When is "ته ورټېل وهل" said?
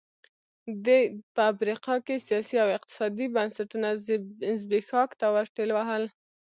5.19-6.03